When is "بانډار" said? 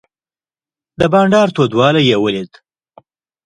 1.11-1.47